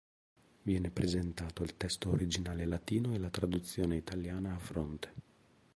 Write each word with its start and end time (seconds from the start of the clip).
Viene 0.63 0.89
presentato 0.89 1.61
il 1.61 1.77
testo 1.77 2.09
originale 2.09 2.65
latino 2.65 3.13
e 3.13 3.19
la 3.19 3.29
traduzione 3.29 3.97
italiana 3.97 4.55
a 4.55 4.57
fronte. 4.57 5.13